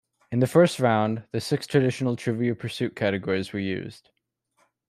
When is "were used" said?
3.53-4.09